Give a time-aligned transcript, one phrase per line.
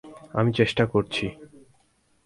[0.33, 1.25] আমি চেষ্টা করছি।